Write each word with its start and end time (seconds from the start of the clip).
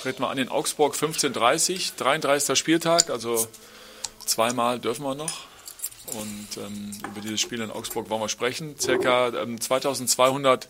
treten 0.00 0.22
wir 0.22 0.30
an 0.30 0.38
in 0.38 0.48
Augsburg 0.48 0.94
15.30 0.94 1.96
33. 1.96 2.58
Spieltag, 2.58 3.10
also 3.10 3.46
zweimal 4.24 4.78
dürfen 4.78 5.04
wir 5.04 5.14
noch. 5.14 5.40
Und 6.06 6.48
ähm, 6.56 6.98
über 7.10 7.20
dieses 7.20 7.40
Spiel 7.40 7.60
in 7.60 7.70
Augsburg 7.70 8.08
wollen 8.08 8.22
wir 8.22 8.28
sprechen. 8.28 8.78
Circa 8.78 9.28
ähm, 9.28 9.60
2200 9.60 10.68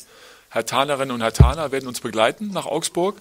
Hertanerinnen 0.51 1.15
und 1.15 1.23
Hertaner 1.23 1.71
werden 1.71 1.87
uns 1.87 2.01
begleiten 2.01 2.49
nach 2.49 2.67
Augsburg. 2.67 3.17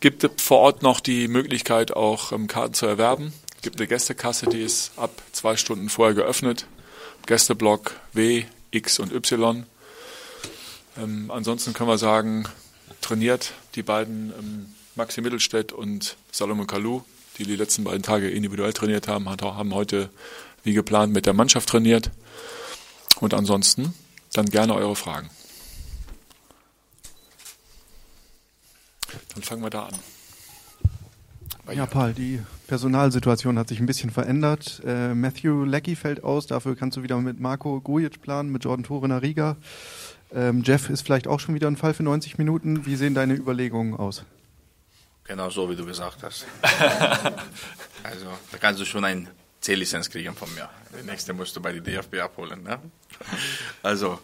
Gibt 0.00 0.40
vor 0.40 0.58
Ort 0.58 0.82
noch 0.82 1.00
die 1.00 1.26
Möglichkeit, 1.28 1.96
auch 1.96 2.32
ähm, 2.32 2.46
Karten 2.46 2.74
zu 2.74 2.86
erwerben. 2.86 3.32
Gibt 3.62 3.80
eine 3.80 3.88
Gästekasse, 3.88 4.46
die 4.46 4.62
ist 4.62 4.92
ab 4.96 5.10
zwei 5.32 5.56
Stunden 5.56 5.88
vorher 5.88 6.14
geöffnet. 6.14 6.66
Gästeblock 7.26 7.92
W, 8.12 8.44
X 8.70 8.98
und 8.98 9.12
Y. 9.12 9.64
Ähm, 10.98 11.30
ansonsten 11.30 11.72
können 11.72 11.88
wir 11.88 11.98
sagen, 11.98 12.46
trainiert 13.00 13.52
die 13.74 13.82
beiden 13.82 14.32
ähm, 14.38 14.74
Maxi 15.00 15.22
Mittelstädt 15.22 15.72
und 15.72 16.18
Salomon 16.30 16.66
Kalou, 16.66 17.00
die 17.38 17.44
die 17.44 17.56
letzten 17.56 17.84
beiden 17.84 18.02
Tage 18.02 18.28
individuell 18.28 18.74
trainiert 18.74 19.08
haben, 19.08 19.30
haben 19.30 19.74
heute 19.74 20.10
wie 20.62 20.74
geplant 20.74 21.14
mit 21.14 21.24
der 21.24 21.32
Mannschaft 21.32 21.70
trainiert. 21.70 22.10
Und 23.18 23.32
ansonsten 23.32 23.94
dann 24.34 24.44
gerne 24.44 24.74
eure 24.74 24.94
Fragen. 24.94 25.30
Dann 29.32 29.42
fangen 29.42 29.62
wir 29.62 29.70
da 29.70 29.86
an. 29.86 29.94
Ja, 31.74 31.86
Paul, 31.86 32.12
die 32.12 32.42
Personalsituation 32.66 33.58
hat 33.58 33.68
sich 33.68 33.80
ein 33.80 33.86
bisschen 33.86 34.10
verändert. 34.10 34.82
Äh, 34.84 35.14
Matthew 35.14 35.64
Leckie 35.64 35.96
fällt 35.96 36.22
aus, 36.22 36.46
dafür 36.46 36.76
kannst 36.76 36.98
du 36.98 37.02
wieder 37.02 37.16
mit 37.22 37.40
Marco 37.40 37.80
Gujic 37.80 38.20
planen, 38.20 38.52
mit 38.52 38.64
Jordan 38.64 38.84
Tore 38.84 39.08
der 39.08 39.22
Riga. 39.22 39.56
Ähm, 40.34 40.62
Jeff 40.62 40.90
ist 40.90 41.00
vielleicht 41.00 41.26
auch 41.26 41.40
schon 41.40 41.54
wieder 41.54 41.68
ein 41.68 41.78
Fall 41.78 41.94
für 41.94 42.02
90 42.02 42.36
Minuten. 42.36 42.84
Wie 42.84 42.96
sehen 42.96 43.14
deine 43.14 43.34
Überlegungen 43.34 43.94
aus? 43.94 44.26
Genau 45.30 45.48
so, 45.48 45.70
wie 45.70 45.76
du 45.76 45.86
gesagt 45.86 46.24
hast. 46.24 46.44
also, 48.02 48.26
da 48.50 48.58
kannst 48.58 48.80
du 48.80 48.84
schon 48.84 49.04
ein 49.04 49.28
C-Lizenz 49.60 50.10
kriegen 50.10 50.34
von 50.34 50.52
mir. 50.56 50.68
Die 51.00 51.08
nächste 51.08 51.32
musst 51.32 51.54
du 51.54 51.60
bei 51.62 51.70
der 51.72 51.80
DFB 51.80 52.18
abholen. 52.18 52.64
Ne? 52.64 52.80
Also, 53.80 54.18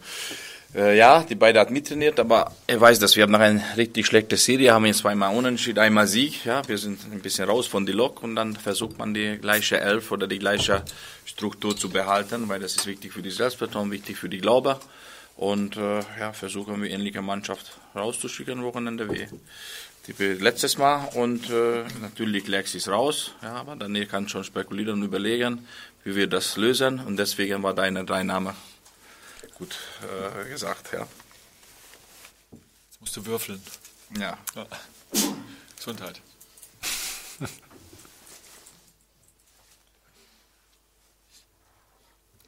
äh, 0.75 0.99
ja, 0.99 1.23
die 1.23 1.37
beiden 1.37 1.61
hat 1.61 1.71
mittrainiert, 1.71 2.19
aber 2.19 2.53
er 2.67 2.81
weiß, 2.81 2.99
dass 2.99 3.15
wir 3.15 3.29
nach 3.29 3.39
einer 3.39 3.63
richtig 3.77 4.05
schlechten 4.05 4.37
Serie 4.37 4.75
haben 4.75 4.85
jetzt 4.87 4.99
zweimal 4.99 5.33
Unentschieden, 5.33 5.79
einmal 5.79 6.09
Sieg. 6.09 6.45
Ja, 6.45 6.67
wir 6.67 6.77
sind 6.77 6.99
ein 7.13 7.21
bisschen 7.21 7.49
raus 7.49 7.69
von 7.69 7.87
die 7.87 7.93
Lok 7.93 8.25
und 8.25 8.35
dann 8.35 8.57
versucht 8.57 8.99
man 8.99 9.15
die 9.15 9.39
gleiche 9.39 9.79
Elf 9.79 10.11
oder 10.11 10.27
die 10.27 10.41
gleiche 10.41 10.83
Struktur 11.25 11.77
zu 11.77 11.89
behalten, 11.89 12.49
weil 12.49 12.59
das 12.59 12.75
ist 12.75 12.87
wichtig 12.89 13.13
für 13.13 13.23
die 13.23 13.31
Selbstvertrauen, 13.31 13.93
wichtig 13.93 14.17
für 14.17 14.29
die 14.29 14.39
Glaube. 14.39 14.81
Und 15.37 15.77
äh, 15.77 16.01
ja, 16.19 16.33
versuchen 16.33 16.83
wir 16.83 16.91
ähnliche 16.91 17.21
Mannschaft 17.23 17.79
rauszuschicken 17.95 18.65
Wochenende 18.65 19.13
wie 19.13 19.29
die 20.07 20.13
letztes 20.35 20.79
Mal. 20.79 21.09
Und 21.15 21.51
äh, 21.51 21.85
natürlich 22.01 22.47
Lex 22.47 22.75
ist 22.75 22.89
raus, 22.89 23.33
ja, 23.43 23.55
aber 23.55 23.77
dann 23.77 23.95
kann 24.09 24.29
schon 24.29 24.45
spekulieren 24.45 25.01
und 25.01 25.03
überlegen, 25.05 25.67
wie 26.05 26.15
wir 26.17 26.27
das 26.27 26.57
lösen. 26.57 27.01
Und 27.01 27.17
deswegen 27.17 27.63
war 27.63 27.75
deine 27.75 28.05
drei 28.05 28.23
Namen 28.23 28.55
gut 29.59 29.77
äh, 30.03 30.49
gesagt, 30.49 30.93
ja. 30.93 31.07
Jetzt 32.91 33.01
musst 33.01 33.17
du 33.17 33.27
würfeln. 33.27 33.63
Ja. 34.19 34.39
ja. 34.55 34.67
Gesundheit. 35.77 36.21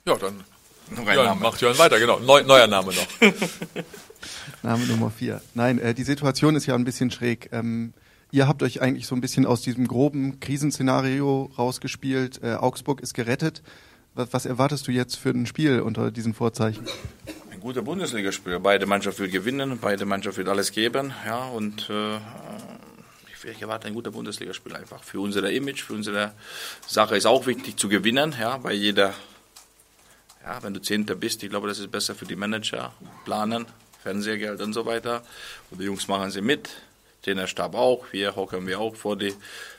ja, 0.04 0.16
dann 0.16 0.44
ja, 1.06 1.34
macht 1.34 1.60
Jörn 1.60 1.76
weiter, 1.78 1.98
genau. 1.98 2.18
Neu, 2.20 2.42
neuer 2.42 2.66
Name 2.66 2.92
noch. 2.94 3.06
Name 4.68 4.84
Nummer 4.84 5.10
vier. 5.10 5.40
Nein, 5.54 5.78
äh, 5.78 5.94
die 5.94 6.02
Situation 6.02 6.54
ist 6.54 6.66
ja 6.66 6.74
ein 6.74 6.84
bisschen 6.84 7.10
schräg. 7.10 7.48
Ähm, 7.52 7.94
ihr 8.30 8.46
habt 8.46 8.62
euch 8.62 8.82
eigentlich 8.82 9.06
so 9.06 9.14
ein 9.14 9.22
bisschen 9.22 9.46
aus 9.46 9.62
diesem 9.62 9.88
groben 9.88 10.40
Krisenszenario 10.40 11.50
rausgespielt. 11.56 12.42
Äh, 12.42 12.56
Augsburg 12.56 13.00
ist 13.00 13.14
gerettet. 13.14 13.62
Was, 14.14 14.34
was, 14.34 14.44
erwartest 14.44 14.86
du 14.86 14.92
jetzt 14.92 15.16
für 15.16 15.30
ein 15.30 15.46
Spiel 15.46 15.80
unter 15.80 16.10
diesen 16.10 16.34
Vorzeichen? 16.34 16.84
Ein 17.50 17.60
guter 17.60 17.80
Bundesligaspiel. 17.80 18.60
Beide 18.60 18.84
Mannschaften 18.84 19.22
will 19.22 19.30
gewinnen, 19.30 19.78
beide 19.80 20.04
Mannschaften 20.04 20.42
will 20.42 20.50
alles 20.50 20.70
geben. 20.70 21.14
Ja, 21.24 21.46
und 21.46 21.88
äh, 21.88 22.16
ich 23.50 23.62
erwarte 23.62 23.86
ein 23.86 23.94
guter 23.94 24.10
Bundesligaspiel 24.10 24.76
einfach. 24.76 25.02
Für 25.02 25.20
unser 25.20 25.50
Image, 25.50 25.82
für 25.82 25.94
unsere 25.94 26.32
Sache 26.86 27.16
ist 27.16 27.24
auch 27.24 27.46
wichtig 27.46 27.78
zu 27.78 27.88
gewinnen, 27.88 28.34
ja, 28.38 28.62
weil 28.62 28.74
jeder 28.74 29.14
ja, 30.44 30.62
wenn 30.62 30.74
du 30.74 30.80
Zehnter 30.80 31.14
bist, 31.14 31.42
ich 31.42 31.48
glaube, 31.48 31.68
das 31.68 31.78
ist 31.78 31.90
besser 31.90 32.14
für 32.14 32.26
die 32.26 32.36
Manager, 32.36 32.92
planen, 33.24 33.66
Fernsehgeld 34.08 34.60
und 34.62 34.72
so 34.72 34.86
weiter. 34.86 35.22
Und 35.70 35.80
die 35.80 35.84
Jungs 35.84 36.08
machen 36.08 36.30
sie 36.30 36.40
mit, 36.40 36.70
Trainerstab 37.22 37.74
auch, 37.74 38.06
wir 38.12 38.34
hocken 38.36 38.66
wir 38.66 38.80
auch 38.80 38.96
vor 38.96 39.16
die 39.16 39.34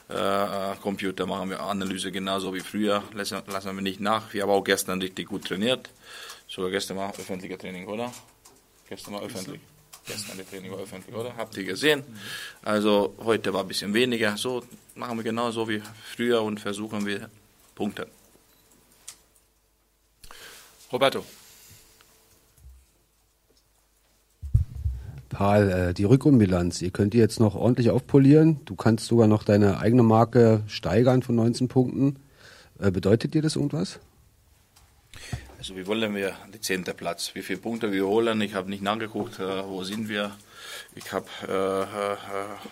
äh, 0.10 0.76
Computer, 0.82 1.26
machen 1.26 1.50
wir 1.50 1.60
Analyse 1.62 2.12
genauso 2.12 2.54
wie 2.54 2.60
früher, 2.60 3.04
lassen, 3.14 3.42
lassen 3.48 3.76
wir 3.76 3.82
nicht 3.82 4.00
nach. 4.00 4.32
Wir 4.34 4.44
haben 4.44 4.52
auch 4.52 4.64
gestern 4.64 5.02
richtig 5.02 5.28
gut 5.30 5.46
trainiert, 5.46 5.90
sogar 6.48 6.70
gestern 6.70 6.98
mal 6.98 7.10
öffentlicher 7.10 7.58
Training, 7.58 7.88
oder? 7.88 8.12
Gestern 8.88 9.14
mal 9.14 9.24
öffentlich. 9.24 9.62
Gestern 10.06 10.38
das 10.38 10.50
Training 10.50 10.72
war 10.72 10.80
öffentlich, 10.80 11.16
oder? 11.16 11.36
Habt 11.36 11.58
ihr 11.58 11.64
gesehen? 11.64 12.04
Also 12.64 13.16
heute 13.20 13.54
war 13.54 13.62
ein 13.62 13.68
bisschen 13.68 13.94
weniger. 13.94 14.38
So 14.38 14.64
machen 14.96 15.18
wir 15.18 15.24
genauso 15.24 15.68
wie 15.70 15.82
früher 16.16 16.42
und 16.42 16.60
versuchen 16.60 17.06
wir 17.06 17.30
Punkte. 17.76 18.08
Roberto. 20.92 21.24
Paul, 25.40 25.70
äh, 25.70 25.94
die 25.94 26.04
Rückrundenbilanz, 26.04 26.82
ihr 26.82 26.92
könnt 26.92 27.14
die 27.14 27.18
jetzt 27.18 27.40
noch 27.40 27.56
ordentlich 27.56 27.92
aufpolieren. 27.92 28.60
Du 28.66 28.76
kannst 28.76 29.06
sogar 29.06 29.26
noch 29.26 29.44
deine 29.46 29.80
eigene 29.80 30.04
Marke 30.04 30.64
steigern 30.68 31.24
von 31.24 31.36
19 31.36 31.70
Punkten. 31.70 32.18
Äh, 32.78 32.92
bedeutet 32.92 33.34
dir 33.34 33.42
das 33.42 33.56
irgendwas? 33.56 34.02
Also 35.58 35.78
wie 35.78 35.88
wollen 35.88 36.14
wir 36.14 36.34
den 36.54 36.62
zehnten 36.62 36.94
Platz? 36.94 37.32
Wie 37.36 37.42
viele 37.42 37.60
Punkte 37.60 37.94
wir 37.94 38.06
holen? 38.06 38.42
Ich 38.42 38.54
habe 38.54 38.70
nicht 38.70 38.84
nachgeguckt, 38.84 39.40
äh, 39.40 39.64
wo 39.66 39.82
sind 39.86 40.10
wir. 40.10 40.36
Ich 40.96 41.14
habe, 41.14 41.28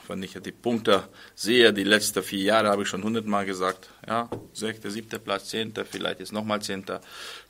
wenn 0.07 0.23
ich 0.23 0.33
die 0.33 0.51
Punkte 0.51 1.03
sehe, 1.35 1.71
die 1.71 1.83
letzten 1.83 2.21
vier 2.21 2.41
Jahre 2.41 2.69
habe 2.69 2.81
ich 2.81 2.89
schon 2.89 3.03
hundertmal 3.03 3.45
gesagt, 3.45 3.89
ja, 4.05 4.29
sechster, 4.51 4.89
siebter 4.91 5.19
Platz, 5.19 5.49
zehnter, 5.49 5.85
vielleicht 5.85 6.19
ist 6.19 6.33
nochmal 6.33 6.61
zehnter. 6.61 6.99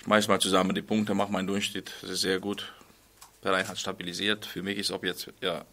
Schmeiß 0.04 0.28
mal 0.28 0.40
zusammen 0.40 0.76
die 0.76 0.82
Punkte, 0.82 1.16
mach 1.16 1.30
mal 1.30 1.40
einen 1.40 1.48
Durchschnitt, 1.48 1.92
das 2.02 2.12
ist 2.12 2.22
sehr 2.22 2.40
gut. 2.40 2.72
Verein 3.48 3.68
hat 3.70 3.80
stabilisiert. 3.80 4.46
Für 4.46 4.62
mich 4.62 4.78
ist, 4.78 4.92
ob 4.92 5.06
jetzt 5.06 5.32
ja, 5.40 5.64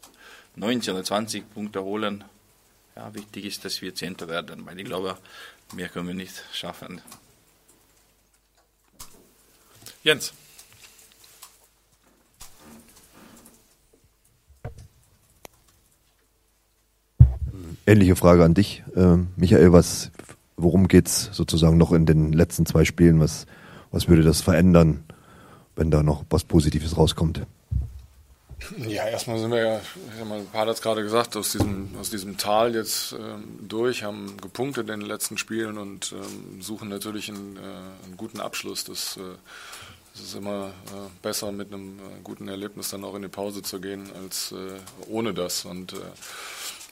19 0.54 0.94
oder 0.94 1.02
20 1.02 1.52
Punkte 1.52 1.82
holen, 1.82 2.22
ja, 2.94 3.12
wichtig 3.14 3.46
ist, 3.46 3.64
dass 3.64 3.82
wir 3.82 3.96
Zehnter 3.96 4.28
werden, 4.28 4.64
weil 4.64 4.78
ich 4.78 4.84
glaube, 4.84 5.18
mehr 5.74 5.88
können 5.88 6.06
wir 6.06 6.14
nicht 6.14 6.44
schaffen. 6.52 7.00
Jens. 10.04 10.32
Ähnliche 17.86 18.14
Frage 18.14 18.44
an 18.44 18.54
dich, 18.54 18.84
äh, 18.94 19.16
Michael. 19.36 19.72
Was, 19.72 20.12
worum 20.56 20.86
geht's 20.86 21.28
sozusagen 21.32 21.76
noch 21.76 21.90
in 21.90 22.06
den 22.06 22.32
letzten 22.32 22.66
zwei 22.66 22.84
Spielen? 22.84 23.18
Was, 23.18 23.46
was 23.90 24.08
würde 24.08 24.22
das 24.22 24.42
verändern, 24.42 25.02
wenn 25.74 25.90
da 25.90 26.04
noch 26.04 26.24
was 26.30 26.44
Positives 26.44 26.96
rauskommt? 26.96 27.44
Ja, 28.86 29.06
erstmal 29.06 29.38
sind 29.38 29.50
wir 29.50 29.58
ja, 29.58 29.78
ich 29.78 30.18
sag 30.18 30.28
mal, 30.28 30.40
paar 30.40 30.62
hat 30.62 30.68
es 30.68 30.82
gerade 30.82 31.02
gesagt, 31.02 31.36
aus 31.36 31.52
diesem, 31.52 31.90
aus 32.00 32.10
diesem 32.10 32.36
Tal 32.36 32.74
jetzt 32.74 33.12
ähm, 33.12 33.58
durch, 33.60 34.02
haben 34.02 34.36
gepunktet 34.40 34.88
in 34.88 35.00
den 35.00 35.08
letzten 35.08 35.38
Spielen 35.38 35.78
und 35.78 36.12
ähm, 36.12 36.62
suchen 36.62 36.88
natürlich 36.88 37.28
einen, 37.28 37.56
äh, 37.56 38.04
einen, 38.04 38.16
guten 38.16 38.40
Abschluss. 38.40 38.84
Das, 38.84 39.16
äh, 39.16 39.20
das 40.12 40.22
ist 40.22 40.34
immer 40.34 40.68
äh, 40.68 41.10
besser, 41.22 41.52
mit 41.52 41.72
einem 41.72 41.98
äh, 41.98 42.20
guten 42.22 42.48
Erlebnis 42.48 42.90
dann 42.90 43.04
auch 43.04 43.14
in 43.14 43.22
die 43.22 43.28
Pause 43.28 43.62
zu 43.62 43.80
gehen, 43.80 44.10
als 44.22 44.52
äh, 44.52 44.78
ohne 45.08 45.34
das. 45.34 45.64
Und 45.64 45.92
äh, 45.92 45.96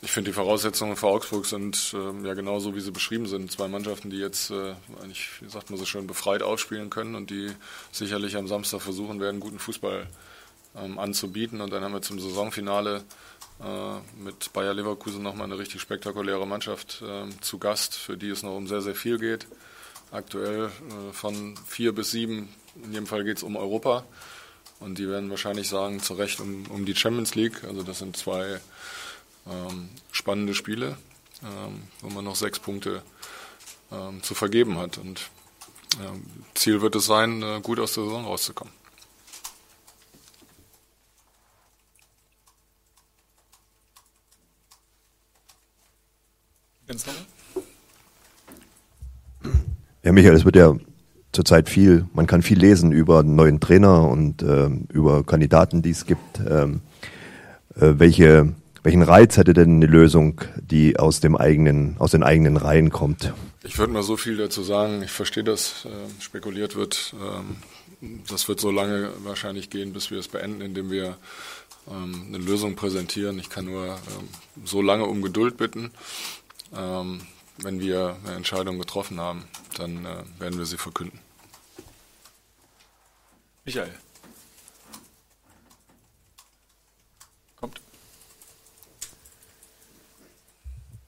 ich 0.03 0.11
finde, 0.11 0.31
die 0.31 0.35
Voraussetzungen 0.35 0.97
für 0.97 1.07
Augsburg 1.07 1.47
sind 1.47 1.95
ähm, 1.95 2.27
ja 2.27 2.35
genauso, 2.35 2.75
wie 2.75 2.81
sie 2.81 2.91
beschrieben 2.91 3.27
sind. 3.27 3.53
Zwei 3.53 3.69
Mannschaften, 3.69 4.11
die 4.11 4.19
jetzt, 4.19 4.51
äh, 4.51 4.75
eigentlich, 5.01 5.29
wie 5.41 5.49
sagt 5.49 5.71
man 5.71 5.79
so 5.79 5.85
schön, 5.87 6.07
befreit 6.07 6.43
aufspielen 6.43 6.91
können 6.91 7.15
und 7.15 7.31
die 7.31 7.51
sicherlich 7.93 8.37
am 8.37 8.49
Samstag 8.49 8.83
versuchen 8.83 9.21
werden, 9.21 9.41
guten 9.41 9.61
Fußball 9.61 10.09
ähm, 10.77 10.99
anzubieten. 10.99 11.61
Und 11.61 11.73
dann 11.73 11.83
haben 11.83 11.93
wir 11.93 12.03
zum 12.03 12.21
Saisonfinale 12.21 13.05
äh, 13.61 14.23
mit 14.23 14.53
Bayer 14.53 14.75
Leverkusen 14.75 15.23
nochmal 15.23 15.47
eine 15.47 15.59
richtig 15.59 15.81
spektakuläre 15.81 16.47
Mannschaft 16.47 17.03
äh, 17.03 17.29
zu 17.41 17.59
Gast, 17.59 17.95
für 17.95 18.17
die 18.17 18.31
es 18.31 18.43
noch 18.43 18.57
um 18.57 18.67
sehr, 18.67 18.83
sehr 18.83 18.95
viel 18.95 19.19
geht. 19.19 19.47
Aktuell 20.11 20.67
äh, 20.67 21.13
von 21.13 21.57
vier 21.67 21.95
bis 21.95 22.11
sieben, 22.11 22.49
in 22.83 22.93
jedem 22.93 23.07
Fall 23.07 23.25
geht 23.25 23.39
es 23.39 23.43
um 23.43 23.57
Europa. 23.57 24.05
Und 24.81 24.99
die 24.99 25.09
werden 25.09 25.31
wahrscheinlich 25.31 25.69
sagen, 25.69 26.01
zu 26.01 26.15
Recht 26.15 26.41
um, 26.41 26.67
um 26.69 26.85
die 26.85 26.97
Champions 26.97 27.35
League. 27.35 27.63
Also 27.65 27.83
das 27.83 28.01
sind 28.01 28.17
zwei 28.17 28.61
ähm, 29.47 29.91
spannende 30.11 30.55
Spiele, 30.55 30.97
ähm, 31.43 31.83
wo 32.01 32.11
man 32.11 32.25
noch 32.25 32.35
sechs 32.35 32.59
Punkte 32.59 33.03
ähm, 33.93 34.23
zu 34.23 34.35
vergeben 34.35 34.79
hat. 34.79 34.99
Und 34.99 35.31
ähm, 36.05 36.25
Ziel 36.55 36.81
wird 36.81 36.97
es 36.97 37.07
sein, 37.07 37.43
äh, 37.43 37.61
gut 37.63 37.79
aus 37.79 37.95
der 37.95 38.05
Saison 38.05 38.25
rauszukommen. 38.25 38.82
Jens 46.93 47.07
nochmal? 47.07 47.25
Ja, 50.05 50.13
Michael, 50.13 50.35
es 50.35 50.45
wird 50.45 50.57
ja 50.57 50.77
zurzeit 51.33 51.69
viel, 51.71 52.07
man 52.13 52.27
kann 52.27 52.43
viel 52.43 52.59
lesen 52.59 52.93
über 52.93 53.21
einen 53.21 53.35
neuen 53.35 53.61
Trainer 53.61 54.09
und 54.09 54.43
äh, 54.43 54.69
über 54.93 55.25
Kandidaten, 55.25 55.81
die 55.81 55.91
es 55.91 56.05
gibt. 56.05 56.41
Ähm, 56.41 56.81
äh, 57.77 57.95
welche, 57.97 58.55
welchen 58.83 59.03
Reiz 59.03 59.39
hätte 59.39 59.55
denn 59.55 59.77
eine 59.77 59.87
Lösung, 59.87 60.43
die 60.57 60.99
aus 60.99 61.21
dem 61.21 61.37
eigenen, 61.37 61.97
aus 61.99 62.11
den 62.11 62.23
eigenen 62.23 62.59
Reihen 62.59 62.91
kommt? 62.91 63.33
Ich 63.65 63.79
würde 63.79 63.93
mal 63.93 64.03
so 64.03 64.19
viel 64.19 64.37
dazu 64.37 64.63
sagen. 64.63 65.03
Ich 65.03 65.13
verstehe, 65.13 65.45
dass 65.45 65.87
äh, 65.87 66.21
spekuliert 66.21 66.77
wird. 66.77 67.15
Ähm, 67.15 67.57
das 68.29 68.49
wird 68.49 68.61
so 68.61 68.71
lange 68.71 69.11
wahrscheinlich 69.23 69.71
gehen, 69.71 69.93
bis 69.93 70.11
wir 70.11 70.19
es 70.19 70.29
beenden, 70.29 70.61
indem 70.61 70.91
wir 70.91 71.17
ähm, 71.91 72.27
eine 72.29 72.39
Lösung 72.39 72.77
präsentieren. 72.77 73.39
Ich 73.39 73.49
kann 73.49 73.65
nur 73.65 73.87
ähm, 73.87 74.29
so 74.65 74.83
lange 74.83 75.05
um 75.05 75.23
Geduld 75.23 75.57
bitten. 75.57 75.91
Ähm, 76.75 77.27
wenn 77.59 77.81
wir 77.81 78.17
eine 78.25 78.37
Entscheidung 78.37 78.79
getroffen 78.79 79.21
haben, 79.21 79.45
dann 79.77 80.05
äh, 80.05 80.25
werden 80.39 80.59
wir 80.59 80.67
sie 80.67 80.79
verkünden. 80.79 81.21
Michael. 83.65 83.95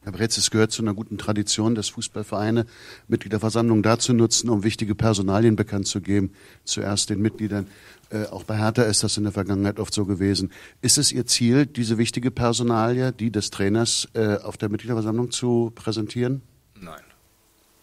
Herr 0.04 0.12
Bretz, 0.12 0.36
es 0.36 0.50
gehört 0.50 0.70
zu 0.70 0.82
einer 0.82 0.92
guten 0.92 1.16
Tradition, 1.16 1.74
dass 1.74 1.88
Fußballvereine 1.88 2.66
Mitgliederversammlungen 3.08 3.82
dazu 3.82 4.12
nutzen, 4.12 4.50
um 4.50 4.62
wichtige 4.62 4.94
Personalien 4.94 5.56
bekannt 5.56 5.86
zu 5.86 6.02
geben. 6.02 6.34
Zuerst 6.64 7.08
den 7.08 7.22
Mitgliedern. 7.22 7.66
Äh, 8.10 8.26
auch 8.26 8.44
bei 8.44 8.58
Hertha 8.58 8.82
ist 8.82 9.02
das 9.02 9.16
in 9.16 9.22
der 9.22 9.32
Vergangenheit 9.32 9.80
oft 9.80 9.94
so 9.94 10.04
gewesen. 10.04 10.52
Ist 10.82 10.98
es 10.98 11.10
Ihr 11.10 11.24
Ziel, 11.24 11.64
diese 11.64 11.96
wichtige 11.96 12.30
Personalie, 12.30 13.12
die 13.12 13.30
des 13.30 13.48
Trainers, 13.48 14.06
äh, 14.12 14.36
auf 14.36 14.58
der 14.58 14.68
Mitgliederversammlung 14.68 15.30
zu 15.30 15.72
präsentieren? 15.74 16.42
Nein. 16.78 17.00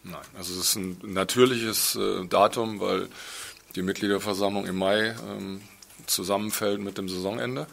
Nein. 0.04 0.22
Also 0.38 0.52
es 0.52 0.68
ist 0.68 0.76
ein 0.76 0.98
natürliches 1.02 1.96
äh, 1.96 2.24
Datum, 2.28 2.78
weil 2.78 3.08
die 3.74 3.82
Mitgliederversammlung 3.82 4.66
im 4.66 4.76
Mai 4.76 5.16
ähm, 5.28 5.60
zusammenfällt 6.06 6.80
mit 6.80 6.98
dem 6.98 7.08
Saisonende. 7.08 7.66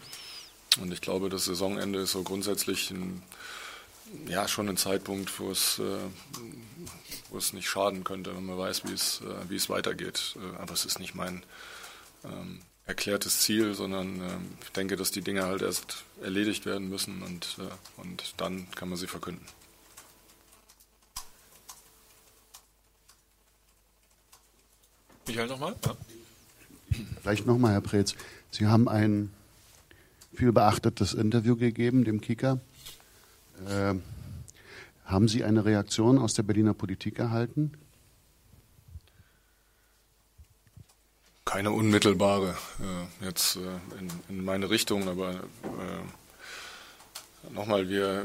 Und 0.81 0.91
ich 0.91 1.01
glaube, 1.01 1.29
das 1.29 1.45
Saisonende 1.45 1.99
ist 1.99 2.13
so 2.13 2.23
grundsätzlich 2.23 2.89
ein 2.89 3.21
ja, 4.27 4.47
schon 4.47 4.69
ein 4.69 4.77
Zeitpunkt, 4.77 5.39
wo 5.39 5.51
es, 5.51 5.79
äh, 5.79 5.97
wo 7.29 7.37
es 7.37 7.53
nicht 7.53 7.69
schaden 7.69 8.03
könnte, 8.03 8.35
wenn 8.35 8.45
man 8.45 8.57
weiß, 8.57 8.85
wie 8.85 8.93
es, 8.93 9.21
äh, 9.21 9.49
wie 9.49 9.55
es 9.55 9.69
weitergeht. 9.69 10.35
Äh, 10.37 10.57
aber 10.57 10.73
es 10.73 10.85
ist 10.85 10.99
nicht 10.99 11.15
mein 11.15 11.43
ähm, 12.23 12.59
erklärtes 12.85 13.41
Ziel, 13.41 13.75
sondern 13.75 14.15
ähm, 14.21 14.57
ich 14.61 14.71
denke, 14.71 14.95
dass 14.95 15.11
die 15.11 15.21
Dinge 15.21 15.43
halt 15.43 15.61
erst 15.61 16.03
erledigt 16.21 16.65
werden 16.65 16.89
müssen 16.89 17.21
und, 17.21 17.57
äh, 17.59 18.01
und 18.01 18.33
dann 18.37 18.69
kann 18.71 18.89
man 18.89 18.97
sie 18.97 19.07
verkünden. 19.07 19.45
Michael 25.27 25.47
nochmal? 25.47 25.75
Ja. 25.85 25.95
Vielleicht 27.21 27.45
nochmal, 27.45 27.73
Herr 27.73 27.81
Preetz. 27.81 28.15
Sie 28.49 28.65
haben 28.65 28.89
ein 28.89 29.31
viel 30.33 30.51
beachtetes 30.51 31.13
Interview 31.13 31.55
gegeben, 31.55 32.03
dem 32.03 32.21
Kicker. 32.21 32.59
Äh, 33.67 33.95
haben 35.05 35.27
Sie 35.27 35.43
eine 35.43 35.65
Reaktion 35.65 36.17
aus 36.19 36.33
der 36.33 36.43
Berliner 36.43 36.73
Politik 36.73 37.19
erhalten? 37.19 37.71
Keine 41.45 41.71
unmittelbare 41.71 42.55
äh, 42.79 43.25
jetzt 43.25 43.55
äh, 43.55 43.59
in, 43.99 44.09
in, 44.29 44.45
meine 44.45 44.69
Richtung, 44.69 45.09
aber 45.09 45.31
äh, 45.31 45.39
nochmal, 47.51 47.89
wir, 47.89 48.23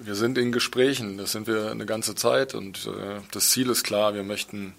wir 0.00 0.14
sind 0.14 0.38
in 0.38 0.52
Gesprächen, 0.52 1.18
das 1.18 1.32
sind 1.32 1.48
wir 1.48 1.72
eine 1.72 1.86
ganze 1.86 2.14
Zeit 2.14 2.54
und 2.54 2.86
äh, 2.86 3.20
das 3.32 3.50
Ziel 3.50 3.68
ist 3.68 3.82
klar, 3.82 4.14
wir 4.14 4.22
möchten 4.22 4.58
ähm, 4.66 4.74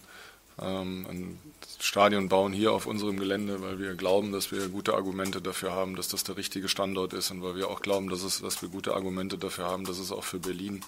ein 0.66 1.40
Stadion 1.80 2.30
bauen 2.30 2.54
hier 2.54 2.72
auf 2.72 2.86
unserem 2.86 3.20
Gelände, 3.20 3.62
weil 3.62 3.80
wir 3.80 3.96
glauben, 3.96 4.32
dass 4.32 4.52
wir 4.52 4.70
gute 4.70 4.94
Argumente 4.94 5.42
dafür 5.42 5.74
haben, 5.74 5.96
dass 5.96 6.08
das 6.08 6.24
der 6.24 6.38
richtige 6.38 6.70
Standort 6.70 7.14
ist 7.14 7.32
und 7.32 7.44
weil 7.44 7.56
wir 7.56 7.70
auch 7.70 7.82
glauben, 7.82 8.10
dass, 8.10 8.24
es, 8.24 8.42
dass 8.42 8.62
wir 8.62 8.70
gute 8.70 8.94
Argumente 8.94 9.38
dafür 9.38 9.66
haben, 9.66 9.86
dass 9.86 10.00
es 10.00 10.12
auch 10.12 10.24
für 10.24 10.40
Berlin 10.40 10.82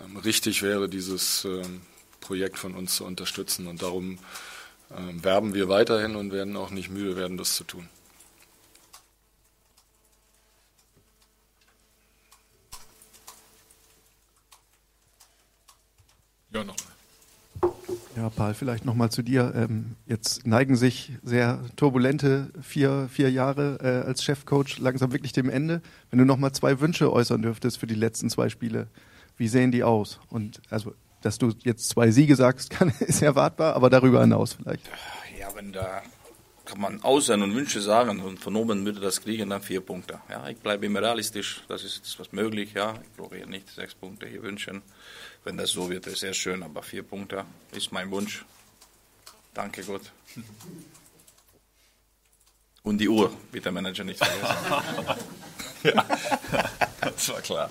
ähm, 0.00 0.18
richtig 0.18 0.62
wäre, 0.62 0.88
dieses 0.88 1.44
ähm, 1.44 1.80
Projekt 2.20 2.58
von 2.58 2.74
uns 2.74 2.96
zu 2.96 3.04
unterstützen. 3.04 3.66
Und 3.66 3.82
darum 3.82 4.18
ähm, 4.96 5.24
werben 5.24 5.54
wir 5.54 5.68
weiterhin 5.68 6.16
und 6.16 6.32
werden 6.32 6.56
auch 6.56 6.70
nicht 6.70 6.90
müde 6.90 7.16
werden, 7.16 7.38
das 7.38 7.56
zu 7.56 7.64
tun. 7.64 7.88
Ja, 16.50 16.64
nochmal. 16.64 16.92
Ja, 18.22 18.30
Paul, 18.30 18.54
vielleicht 18.54 18.84
nochmal 18.84 19.10
zu 19.10 19.20
dir. 19.22 19.52
Ähm, 19.56 19.96
jetzt 20.06 20.46
neigen 20.46 20.76
sich 20.76 21.10
sehr 21.24 21.58
turbulente 21.74 22.52
vier, 22.62 23.08
vier 23.10 23.32
Jahre 23.32 23.78
äh, 23.82 24.06
als 24.06 24.22
Chefcoach 24.22 24.78
langsam 24.78 25.10
wirklich 25.10 25.32
dem 25.32 25.50
Ende. 25.50 25.82
Wenn 26.08 26.20
du 26.20 26.24
nochmal 26.24 26.52
zwei 26.52 26.78
Wünsche 26.78 27.12
äußern 27.12 27.42
dürftest 27.42 27.78
für 27.78 27.88
die 27.88 27.96
letzten 27.96 28.30
zwei 28.30 28.48
Spiele, 28.48 28.86
wie 29.36 29.48
sehen 29.48 29.72
die 29.72 29.82
aus? 29.82 30.20
Und 30.28 30.62
also, 30.70 30.94
dass 31.20 31.38
du 31.38 31.52
jetzt 31.64 31.88
zwei 31.88 32.12
Siege 32.12 32.36
sagst, 32.36 32.70
kann, 32.70 32.92
ist 33.00 33.22
erwartbar, 33.22 33.74
aber 33.74 33.90
darüber 33.90 34.20
hinaus 34.20 34.52
vielleicht. 34.52 34.88
Ja, 35.40 35.48
wenn 35.56 35.72
da 35.72 36.02
kann 36.72 36.80
man 36.80 37.02
Aussehen 37.02 37.42
und 37.42 37.54
Wünsche 37.54 37.82
sagen 37.82 38.20
und 38.20 38.38
von 38.38 38.56
oben 38.56 38.86
würde 38.86 39.00
das 39.00 39.20
kriegen, 39.20 39.50
dann 39.50 39.60
vier 39.60 39.82
Punkte. 39.82 40.20
Ja, 40.30 40.48
ich 40.48 40.56
bleibe 40.56 40.86
immer 40.86 41.02
realistisch, 41.02 41.60
das 41.68 41.84
ist 41.84 41.98
jetzt 41.98 42.18
was 42.18 42.32
möglich, 42.32 42.72
ja. 42.72 42.94
Ich 43.02 43.12
brauche 43.14 43.36
hier 43.36 43.46
nicht 43.46 43.68
sechs 43.68 43.94
Punkte 43.94 44.26
hier 44.26 44.42
wünschen. 44.42 44.80
Wenn 45.44 45.58
das 45.58 45.70
so 45.70 45.90
wird, 45.90 46.06
ist 46.06 46.20
sehr 46.20 46.32
schön, 46.32 46.62
aber 46.62 46.82
vier 46.82 47.02
Punkte 47.02 47.44
ist 47.72 47.92
mein 47.92 48.10
Wunsch. 48.10 48.46
Danke 49.52 49.82
Gott. 49.84 50.00
Und 52.82 52.98
die 52.98 53.08
Uhr, 53.08 53.30
bitte 53.50 53.70
Manager 53.70 54.04
nicht 54.04 54.24
vergessen. 54.24 54.56
ja, 55.82 56.06
das 57.02 57.28
war 57.28 57.40
klar. 57.42 57.68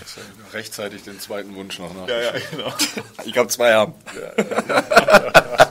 Das 0.00 0.16
war 0.16 0.52
rechtzeitig 0.52 1.02
den 1.02 1.18
zweiten 1.18 1.56
Wunsch 1.56 1.80
noch 1.80 1.92
nach. 1.92 2.06
Ja, 2.06 2.20
ja, 2.20 2.32
genau. 2.52 2.72
Ich 3.24 3.36
habe 3.36 3.48
zwei 3.48 3.74
haben. 3.74 3.94
Ja. 4.14 4.44
ja. 4.44 5.54
Ja, 5.58 5.63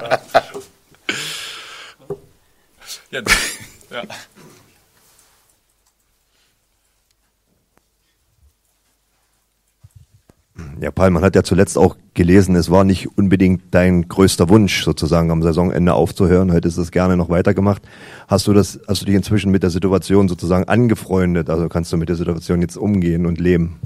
Paul, 10.93 11.09
man 11.09 11.23
hat 11.23 11.35
ja 11.35 11.43
zuletzt 11.43 11.77
auch 11.77 11.97
gelesen, 12.13 12.55
es 12.55 12.69
war 12.69 12.83
nicht 12.83 13.17
unbedingt 13.17 13.63
dein 13.73 14.07
größter 14.07 14.49
Wunsch, 14.49 14.83
sozusagen 14.83 15.31
am 15.31 15.41
Saisonende 15.41 15.93
aufzuhören. 15.93 16.51
Hättest 16.51 16.77
du 16.77 16.81
es 16.81 16.91
gerne 16.91 17.17
noch 17.17 17.29
weitergemacht. 17.29 17.81
Hast 18.27 18.47
du 18.47 18.53
das, 18.53 18.79
hast 18.87 19.01
du 19.01 19.05
dich 19.05 19.15
inzwischen 19.15 19.51
mit 19.51 19.63
der 19.63 19.69
Situation 19.71 20.27
sozusagen 20.27 20.67
angefreundet? 20.67 21.49
Also 21.49 21.69
kannst 21.69 21.91
du 21.91 21.97
mit 21.97 22.09
der 22.09 22.15
Situation 22.15 22.61
jetzt 22.61 22.77
umgehen 22.77 23.25
und 23.25 23.39
leben? 23.39 23.79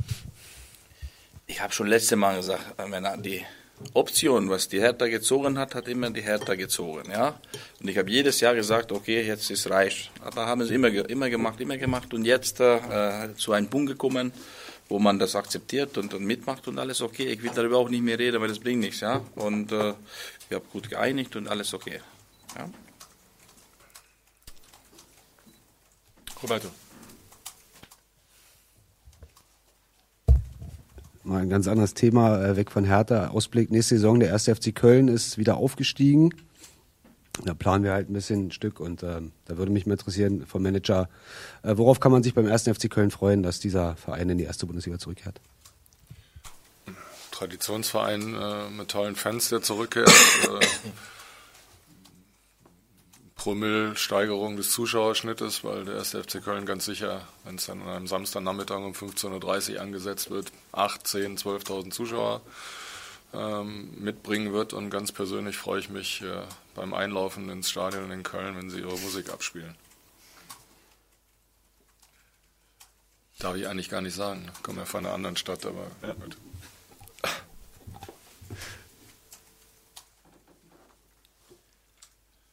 Ich 1.47 1.61
habe 1.61 1.71
schon 1.71 1.87
letzte 1.87 2.17
Mal 2.17 2.35
gesagt, 2.35 2.75
wenn 2.77 3.23
die 3.23 3.41
Option, 3.93 4.49
was 4.49 4.67
die 4.67 4.79
Hertha 4.79 5.07
gezogen 5.07 5.57
hat, 5.57 5.75
hat 5.75 5.87
immer 5.87 6.09
die 6.09 6.21
Hertha 6.21 6.55
gezogen, 6.55 7.11
ja. 7.11 7.39
Und 7.79 7.87
ich 7.87 7.97
habe 7.97 8.09
jedes 8.09 8.39
Jahr 8.39 8.55
gesagt, 8.55 8.91
okay, 8.91 9.21
jetzt 9.21 9.51
ist 9.51 9.69
reich. 9.69 10.09
Aber 10.21 10.47
haben 10.47 10.63
sie 10.65 10.73
immer, 10.73 10.87
immer 10.87 11.29
gemacht, 11.29 11.59
immer 11.61 11.77
gemacht 11.77 12.13
und 12.13 12.25
jetzt 12.25 12.59
äh, 12.59 13.29
zu 13.37 13.53
einem 13.53 13.67
Punkt 13.67 13.89
gekommen, 13.89 14.31
wo 14.89 14.99
man 14.99 15.19
das 15.19 15.35
akzeptiert 15.35 15.97
und 15.97 16.13
dann 16.13 16.23
mitmacht 16.23 16.67
und 16.67 16.79
alles 16.79 17.01
okay. 17.01 17.25
Ich 17.25 17.43
will 17.43 17.51
darüber 17.53 17.77
auch 17.77 17.89
nicht 17.89 18.03
mehr 18.03 18.17
reden, 18.17 18.41
weil 18.41 18.47
das 18.47 18.59
bringt 18.59 18.79
nichts, 18.79 19.01
ja. 19.01 19.21
Und 19.35 19.71
äh, 19.71 19.93
wir 20.49 20.57
haben 20.57 20.69
gut 20.71 20.89
geeinigt 20.89 21.35
und 21.35 21.47
alles 21.47 21.73
okay. 21.73 22.01
Ja. 22.55 22.69
Roberto. 26.41 26.69
Mal 31.27 31.41
ein 31.41 31.49
ganz 31.49 31.67
anderes 31.67 31.93
Thema, 31.93 32.41
äh, 32.41 32.55
weg 32.55 32.71
von 32.71 32.85
Hertha. 32.85 33.27
Ausblick 33.27 33.69
nächste 33.69 33.95
Saison, 33.95 34.21
der 34.21 34.29
erste 34.29 34.55
FC 34.55 34.73
Köln 34.73 35.09
ist 35.09 35.37
wieder 35.37 35.57
aufgestiegen. 35.57 36.33
Da 37.43 37.53
planen 37.53 37.83
wir 37.83 37.91
halt 37.91 38.09
ein 38.09 38.13
bisschen 38.13 38.47
ein 38.47 38.51
Stück 38.51 38.79
und 38.79 39.03
äh, 39.03 39.19
da 39.43 39.57
würde 39.57 39.69
mich 39.73 39.85
mal 39.85 39.93
interessieren 39.93 40.45
vom 40.47 40.63
Manager, 40.63 41.09
äh, 41.63 41.75
worauf 41.75 41.99
kann 41.99 42.13
man 42.13 42.23
sich 42.23 42.33
beim 42.33 42.47
ersten 42.47 42.73
FC 42.73 42.89
Köln 42.89 43.11
freuen, 43.11 43.43
dass 43.43 43.59
dieser 43.59 43.97
Verein 43.97 44.29
in 44.29 44.37
die 44.37 44.45
erste 44.45 44.67
Bundesliga 44.67 44.99
zurückkehrt? 44.99 45.41
Traditionsverein 47.31 48.33
äh, 48.33 48.69
mit 48.69 48.87
tollen 48.87 49.17
Fans, 49.17 49.49
der 49.49 49.61
zurückkehrt. 49.61 50.07
äh, 50.07 50.65
Promillsteigerung 53.47 54.57
des 54.57 54.71
Zuschauerschnittes, 54.71 55.63
weil 55.63 55.85
der 55.85 55.95
erste 55.95 56.21
FC 56.21 56.43
Köln 56.43 56.65
ganz 56.65 56.83
sicher, 56.83 57.25
wenn 57.45 57.55
es 57.55 57.67
dann 57.67 57.81
an 57.81 57.87
einem 57.87 58.05
Samstagnachmittag 58.05 58.79
um 58.79 58.91
15.30 58.91 59.75
Uhr 59.75 59.81
angesetzt 59.81 60.29
wird, 60.29 60.51
8, 60.73 61.07
10, 61.07 61.37
12.000 61.37 61.91
Zuschauer 61.91 62.41
ähm, 63.33 64.03
mitbringen 64.03 64.51
wird. 64.51 64.73
Und 64.73 64.89
ganz 64.89 65.13
persönlich 65.13 65.55
freue 65.55 65.79
ich 65.79 65.87
mich 65.87 66.21
äh, 66.23 66.41
beim 66.75 66.93
Einlaufen 66.93 67.49
ins 67.49 67.69
Stadion 67.69 68.11
in 68.11 68.23
Köln, 68.23 68.57
wenn 68.57 68.69
sie 68.69 68.79
ihre 68.79 68.97
Musik 68.97 69.29
abspielen. 69.31 69.75
Darf 73.39 73.55
ich 73.55 73.65
eigentlich 73.69 73.89
gar 73.89 74.01
nicht 74.01 74.15
sagen. 74.15 74.41
Ne? 74.41 74.51
Ich 74.57 74.63
komme 74.63 74.79
ja 74.79 74.85
von 74.85 75.05
einer 75.05 75.15
anderen 75.15 75.37
Stadt, 75.37 75.65
aber 75.65 75.89
ja. 76.01 76.11
gut. 76.11 76.35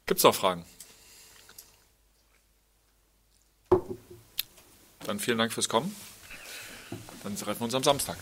Gibt 0.07 0.19
es 0.19 0.23
noch 0.23 0.37
Fragen? 0.37 0.65
Dann 5.05 5.19
vielen 5.19 5.39
Dank 5.39 5.53
fürs 5.53 5.69
Kommen. 5.69 5.95
Dann 7.23 7.37
treffen 7.37 7.61
wir 7.61 7.65
uns 7.65 7.75
am 7.75 7.83
Samstag. 7.83 8.17